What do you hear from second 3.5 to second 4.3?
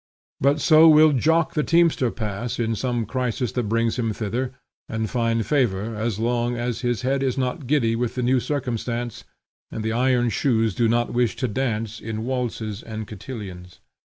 that brings him